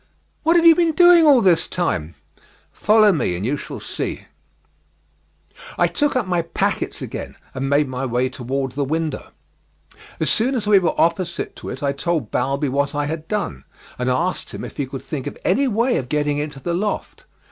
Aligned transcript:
"What 0.41 0.55
have 0.55 0.65
you 0.65 0.73
been 0.73 0.93
doing 0.93 1.27
all 1.27 1.41
this 1.41 1.67
time?" 1.67 2.15
"Follow 2.73 3.11
me, 3.11 3.35
and 3.35 3.45
you 3.45 3.55
shall 3.55 3.79
see." 3.79 4.25
I 5.77 5.85
took 5.85 6.15
up 6.15 6.25
my 6.25 6.41
packets 6.41 7.03
again 7.03 7.35
and 7.53 7.69
made 7.69 7.87
my 7.87 8.07
way 8.07 8.27
towards 8.27 8.73
the 8.73 8.83
window. 8.83 9.29
As 10.19 10.31
soon 10.31 10.55
as 10.55 10.65
were 10.65 10.99
opposite 10.99 11.55
to 11.57 11.69
it 11.69 11.83
I 11.83 11.91
told 11.91 12.31
Balbi 12.31 12.67
what 12.69 12.95
I 12.95 13.05
had 13.05 13.27
done, 13.27 13.63
and 13.99 14.09
asked 14.09 14.55
him 14.55 14.63
if 14.65 14.77
he 14.77 14.87
could 14.87 15.03
think 15.03 15.27
of 15.27 15.37
any 15.45 15.67
way 15.67 15.97
of 15.97 16.09
getting 16.09 16.39
into 16.39 16.59
the 16.59 16.73
loft. 16.73 17.25